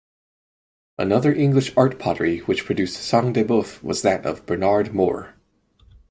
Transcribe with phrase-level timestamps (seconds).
[0.97, 5.35] Another English art pottery which produced sang de boeuf was that of Bernard Moore.